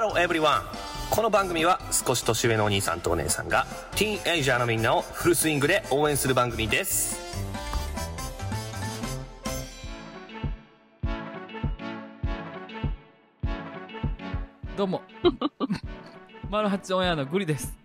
[0.00, 0.62] Hello everyone
[1.10, 7.20] この番組は少し年上のお兄さんとお姉さんがティーンエイジャーのみんなをフルスイングで応援する番組です
[14.74, 15.02] どうも。
[16.48, 17.76] マルハチオンエアのグリです。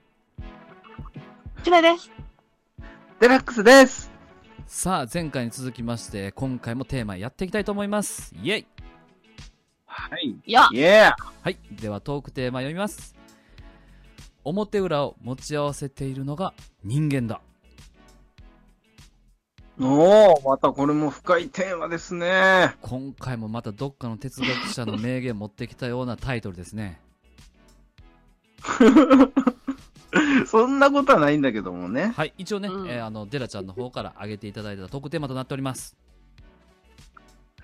[1.66, 2.10] ちなです。
[3.20, 4.10] デラックスです。
[4.68, 8.34] さあ、前回に続きまして、今回もテーマやっていきたいと思います。
[8.42, 8.68] イェイ
[9.98, 10.36] はい。
[10.46, 11.58] いや、イエーはい。
[11.72, 13.16] では、トークテーマ読みます。
[14.44, 17.42] 表裏を持ち合わせているのが人間だ。
[19.80, 22.76] おー、またこれも深いテーマですね。
[22.82, 27.00] 今回もまたどっかの哲学者の名言持ってきたようなタイトルですね。
[30.46, 32.14] そんなことはないんだけどもね。
[32.16, 32.34] はい。
[32.38, 35.96] 一応ね、うんえーあの、デラちゃんの方から挙げていただいたトークテーマとなっております。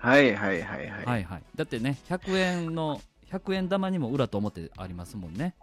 [0.02, 1.04] はいはいはいはい。
[1.04, 1.42] はいはい。
[1.54, 3.00] だってね、100円の、
[3.30, 5.54] 100円玉にも裏と表ありますもんね。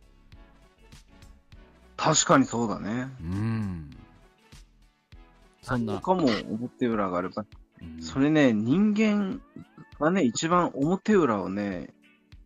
[1.98, 3.10] 確かにそうだね。
[3.20, 3.90] うーん。
[5.62, 6.00] そんな。
[6.00, 7.46] 他も表裏があれば。
[7.82, 9.42] うんそれね、人間
[10.00, 11.94] がね、一番表裏をね、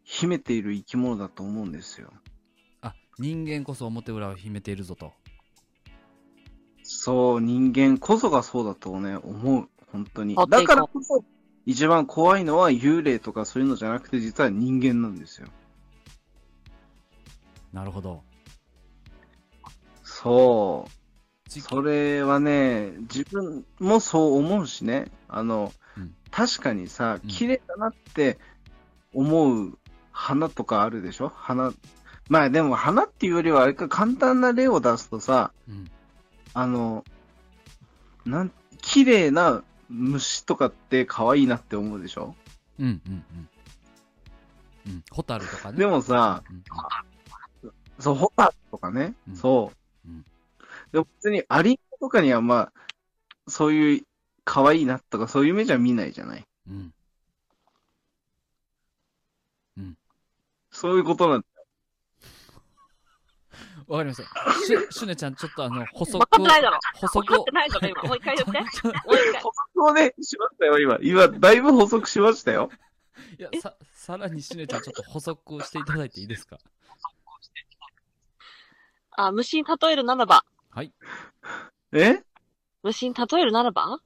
[0.03, 2.11] 秘めている生き物だと思うんですよ。
[2.81, 5.13] あ人間こそ表裏を秘めているぞと。
[6.81, 9.69] そう、人間こそがそうだとね、思う。
[9.91, 11.23] 本当にだからこそ、
[11.65, 15.47] 一番怖いのは幽霊とかそういうのじゃなくて、実は人間なんですよ。
[17.71, 18.21] なるほど。
[20.03, 21.49] そう。
[21.49, 28.39] それはね、自分もそう思うしね、あの、うん確かにさう、ん綺麗だなって
[29.13, 29.77] 思う
[30.11, 31.29] 花とかあるでしょ？
[31.29, 31.71] 花。
[32.27, 35.91] まあでも花っていうよりはあれか、簡単な例を出すとさ、うん。
[36.55, 37.03] あの、
[38.25, 42.35] なん、綺麗な虫とかって可愛いなって思うでしょ？
[42.79, 43.25] うんうん
[44.85, 44.93] うん。
[44.93, 45.03] うん。
[45.11, 45.77] ホタルとかね。
[45.77, 46.63] でもさ、うん
[47.99, 49.71] そう、ホタルとかね、うんそ
[50.05, 50.09] う。
[50.09, 50.25] うん
[50.91, 52.71] でも別にアリとかにはまあ、
[53.47, 54.03] そういう
[54.43, 56.45] 可愛いなとかそういう目じゃ見ないじゃない？
[56.67, 56.93] うん。
[60.71, 61.45] そういうことなんだ。
[63.87, 64.53] わかりました。
[64.65, 66.79] しゅ、しゅねちゃん、ちょっとあの、補足分かってないだろ。
[66.95, 67.51] 補足を分かって。
[67.51, 68.03] ないだろ、今。
[68.03, 68.59] もう一回言って。
[68.87, 69.41] もう一回。
[69.41, 70.97] 補足をね、しましたよ、今。
[71.01, 72.69] 今、だいぶ補足しましたよ。
[73.37, 76.57] いや、さ、さらにしゅねちゃん、ちょっと補足をしていただいていいですか？
[79.11, 80.43] あ、虫に例えるならば。
[80.71, 80.91] はい。
[81.91, 82.23] え？
[82.81, 83.99] 虫に例えるならば？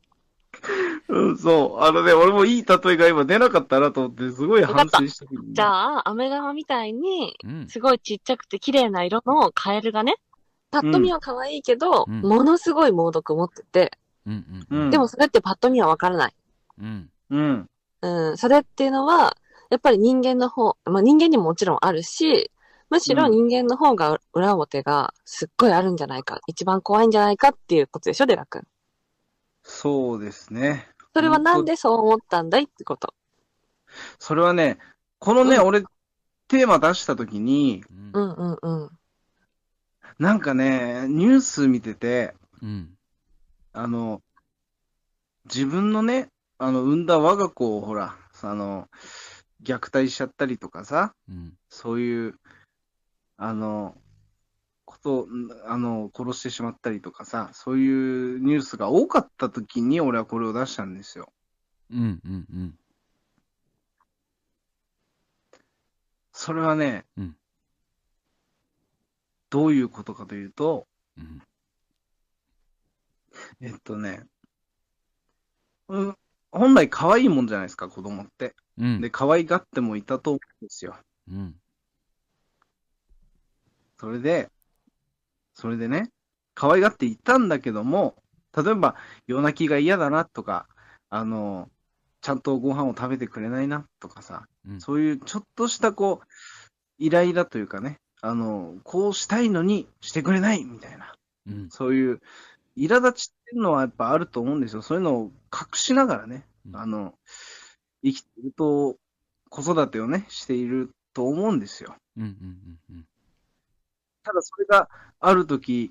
[1.07, 1.83] うん、そう。
[1.83, 5.41] あのね、俺もいい例えが今出なかったなと思って、すごい反省してる。
[5.51, 7.67] じゃあ、アメガマみたいに、うん。
[7.67, 10.15] すごいちっちゃくて綺麗な色のカエルがね、
[10.71, 13.91] パッと見は可愛いけど、うんものすごい猛毒持ってて、
[14.25, 14.75] うんう。
[14.75, 16.33] うんんでもそれってパッと見はわからない。
[16.79, 17.09] うん。
[17.29, 17.69] うん。
[18.01, 19.37] うん、それっていうのは、
[19.69, 22.51] やっぱり人間の方、まあ人間にももちろんあるし、
[22.89, 28.63] むしろ人間の方が裏表がすっごいあるんじゃないか、一番怖いんじゃないかっていうことでしょ、デラ君。
[29.79, 30.87] そうですね。
[31.13, 33.13] それはなんでそう思ったんだいってこと？
[34.17, 34.79] それはね、
[35.19, 35.81] このね、うん俺、
[36.47, 38.19] テーマ出した時に、うんう。
[38.19, 38.89] んうんうん。
[40.17, 42.33] なんかね、ニュース見てて、
[42.63, 42.97] うん。
[43.73, 44.23] あの、
[45.45, 48.89] 自分のね、あの、産んだ我が子をほら、あの、
[49.61, 51.53] 虐待しちゃったりとかさ、うん。
[51.69, 52.39] そういう、
[53.37, 53.95] あの、
[55.03, 61.31] こと、んあの、殺してしまったりとかさ、そういうニュースが多かった時に俺はこれを出したんですよ。
[61.91, 62.21] うん。
[62.23, 62.45] うん。
[62.53, 62.79] うん。
[66.31, 67.37] それはね、うん
[69.49, 70.87] どういうことかというと、
[71.17, 71.41] うん。
[73.61, 74.25] えっとね、
[75.87, 76.17] うん、
[76.51, 78.55] 本来可愛いもんじゃないですか、子供って。
[78.77, 79.01] うん。
[79.01, 80.97] で、可愛がってもいたと思うんですよ。
[81.29, 81.55] うん。
[83.99, 84.49] それで、
[85.57, 86.11] それでね、
[86.53, 88.15] 可愛がっていたんだけども、
[88.55, 88.95] 例えば
[89.25, 90.67] 夜泣きが嫌だなとか、
[91.09, 91.69] あの、
[92.21, 96.27] ちゃんとご飯を食べてくれないなとかさ、うんそういうちょっとしたこう、
[96.99, 101.15] イライラというかね、あの、こうしたいのにしてくれないみたいな、
[101.47, 101.69] うん。
[101.71, 102.21] そういう
[102.77, 104.83] 苛立ちっていうのはやっぱあると思うんですよ。
[104.83, 107.15] そういうのを隠しながらね、うんあの、
[108.03, 108.95] 生きていると、
[109.49, 111.95] 子育てをね、していると思うんですよ。
[112.17, 112.23] うん。
[112.23, 112.79] うん。
[112.91, 113.05] うん。
[114.27, 114.89] ただそれが
[115.21, 115.89] あるとき、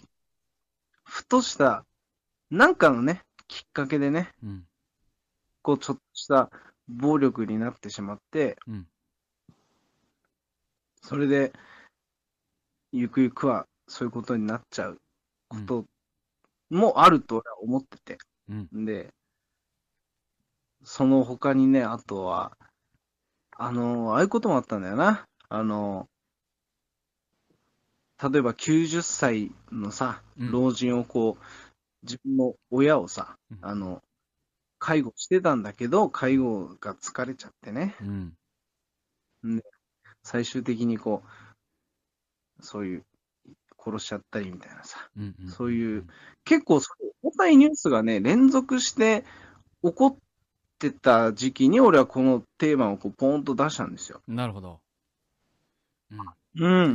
[1.04, 1.86] ふとした、
[2.50, 4.64] なんかのね、きっかけでね、うん。
[5.62, 6.50] こうちょっとした
[6.86, 8.86] 暴力になってしまって、うん。
[11.00, 11.54] それで、
[12.92, 14.98] ゆくゆくはそういうことになっちゃう
[15.48, 15.86] こと
[16.68, 18.18] もあると俺は思ってて。
[18.50, 18.84] うん。
[18.84, 19.14] で、
[20.84, 22.54] その他にね、あとは、
[23.52, 25.24] あの、ああいうこともあったんだよな。
[25.48, 26.06] あの、
[28.22, 31.44] 例えば90歳のさ、うん老人をこう、
[32.02, 34.02] 自分の親をさ、うんあの、
[34.78, 38.32] 介護してたんだけど、介護が疲れちゃってね、うん。
[40.22, 41.22] 最終的にこ
[42.58, 43.04] う、そういう、
[43.78, 45.48] 殺しちゃったりみたいなさ、うんうん。
[45.48, 46.06] そういう
[46.44, 49.24] 結構そう重たいニュースがね、連続して
[49.82, 50.16] 起こっ
[50.78, 54.20] てた時期に、俺はこのテーマをこうポーンと出したんですよ。
[54.26, 54.80] なるほど。
[56.11, 56.19] うん。
[56.58, 56.91] うんうんうん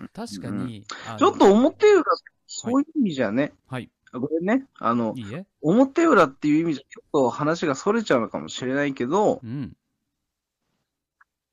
[0.00, 0.10] うん。
[0.12, 0.84] 確かに、
[1.18, 2.04] ちょっと表裏、
[2.46, 3.90] そういう意味じゃね、はい。
[4.12, 5.46] これね、あの、いいえ。
[5.60, 9.76] 表裏っていう意味じゃちょっと話が逸れちゃうのかもしれないけど、うん。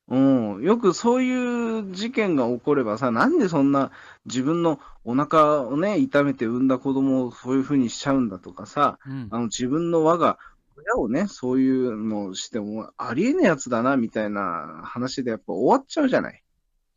[0.08, 3.92] うん、よくそういう事件が起こればさ、なんでそんな
[4.26, 9.40] 自分のお腹をね、痛めて産んだ子供をそういう風にしちゃうんだとかさ、うんあ。
[9.40, 10.38] の自分の我が
[10.76, 16.44] 親をね、そういうのをしてもありえねえやつだな、みたいな話でやっぱ終わっちゃうじゃない。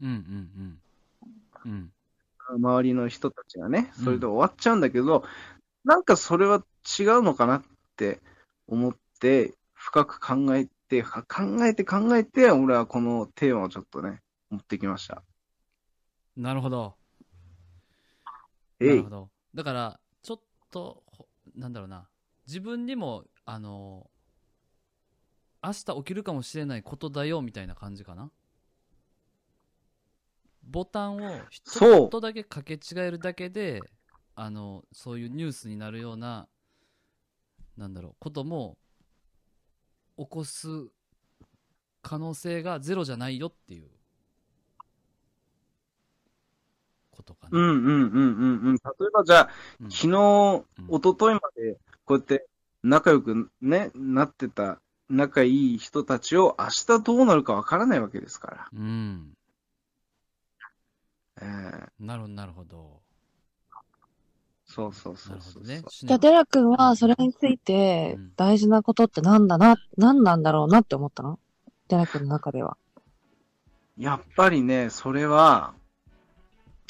[0.01, 0.81] うんうん
[1.65, 1.73] うん。
[1.73, 1.93] うん。
[2.57, 5.25] 周りの人たちがね、それで終わっちゃうんだけど、
[5.85, 6.65] なんかそれは
[6.99, 7.63] 違うのかなっ
[7.97, 8.21] て
[8.67, 14.21] 思って、深く考えて、考えて考えて、俺はこのテーマをちょっとね、
[14.51, 15.23] 持ってきました。
[16.37, 16.97] なるほど。
[18.81, 19.11] えいなるほ。
[19.11, 19.31] ど。
[19.55, 20.41] だから、ちょっ
[20.71, 22.09] と、ほなんだろうな。
[22.47, 24.11] 自分にも、あの、
[25.63, 28.31] 明日起きるかもしれないことだよ、みたいな感じかな。
[30.67, 33.83] ボタンをちょっとだけ掛け違えるだけで、
[34.35, 36.49] あの、そういうニュースになるような、
[37.77, 38.79] なんだろう、ことも、
[40.17, 40.69] 起こす
[42.03, 43.91] 可能性がゼロじゃないよっていう、
[47.11, 47.59] ことかな。
[47.59, 48.75] うんうんうんうんうん。
[48.75, 49.49] 例えばじゃあ、
[49.81, 52.47] うん昨日、一昨日までこうやって
[52.83, 58.69] 仲良くね、なってた仲いい人たちを明日どうなるかわからないわけですから。
[58.73, 59.35] うん。
[61.45, 63.01] えーなるほど、なるほど。
[64.67, 65.63] そうそうそなうそう。
[65.63, 65.83] るほどね。
[65.91, 71.39] じゃあ、デラ君はそれについてうん大事なことってなんだな、なんなんだろうなって思ったの？
[71.89, 72.77] デラ君の中では。
[73.99, 75.75] やっぱりね、それは、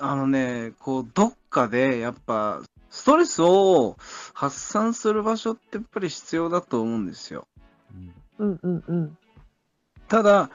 [0.01, 3.97] あのね、こう、どっかで、やっぱ、ストレスを
[4.33, 7.47] 発散する場所ってやっぱり必要だと思うんですよ。
[7.93, 9.19] うんうんうんうん。
[10.09, 10.49] ただ、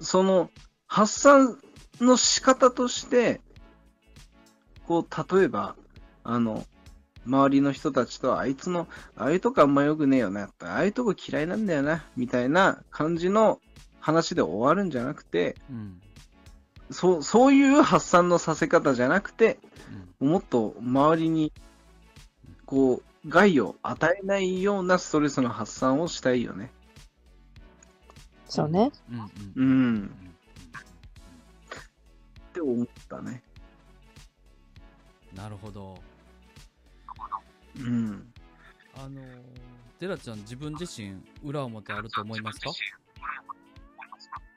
[0.00, 0.50] その、
[0.86, 1.58] 発散
[2.00, 3.40] の仕方として、
[4.86, 5.76] こう、例えば、
[6.22, 6.66] あの、
[7.26, 8.86] 周りの人たちと、あいつの、
[9.16, 13.60] ああいうとこあんま良くねえよな、ああいうとこ嫌いなんだよな、みたいな感じの
[14.00, 16.00] 話で終わるんじゃなくて、うん。
[16.90, 19.58] そう、そういう発散のさせ方じゃなくて、
[20.20, 20.28] うん。
[20.30, 21.52] もっと周りに、
[22.66, 26.70] こう、害を与えないようなストレスの発散をしたいよね。
[28.48, 28.92] そうね。
[29.56, 30.10] うん。
[32.54, 33.42] って思ったね。
[35.34, 35.98] なるほど。
[37.76, 38.32] うん。
[38.96, 39.24] あのー、
[39.98, 42.70] デラちゃん自分自身、裏表あると思いますか？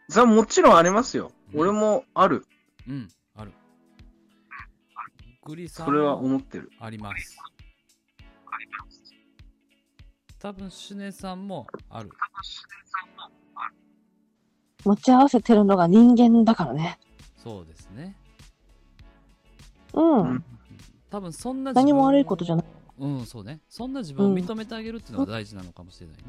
[0.10, 1.32] それはもちろんありますよ。
[1.54, 2.46] うん俺もある。
[2.88, 3.52] うん、ある。
[5.44, 6.70] グリさんそれはも思ってる。
[6.80, 7.36] あります。
[10.38, 12.12] 多分、シュネさんもある。
[14.86, 17.00] 持ち合わせてるのが人間だからね。
[17.48, 18.14] そうですね。
[19.94, 20.22] うん。
[20.22, 20.44] うん
[21.10, 22.66] 多分、そんな何も悪いことじゃない。
[23.00, 23.62] うん、そうね。
[23.70, 26.24] そんな自分を認めてあげるっていうのが大事なのかもしれないね。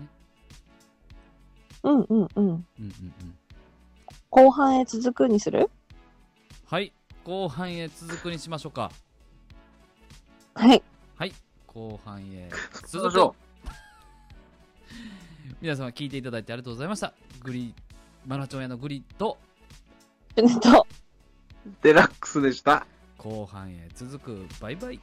[1.82, 2.28] うんうんうん。
[2.36, 3.34] うんうんうん。
[4.30, 5.68] 後半へ続くにする？
[6.66, 6.92] はい。
[7.24, 8.92] 後半へ続くにしましょうか。
[10.54, 10.80] はい。
[11.16, 11.32] はい。
[11.66, 12.48] 後半へ
[12.86, 13.36] 続く。
[15.60, 17.12] 皆様聞いていただいてありがとうございました。
[17.42, 17.74] グリ、
[18.24, 19.38] マナチョン屋のグリと
[20.36, 20.86] えっと、
[21.82, 22.86] デラックスでした。
[23.16, 24.46] 後半へ続く。
[24.60, 25.00] バイバイ。